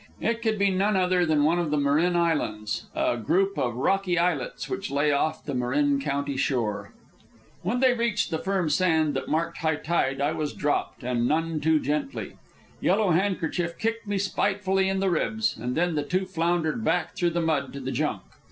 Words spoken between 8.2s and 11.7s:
the firm sand that marked high tide, I was dropped, and none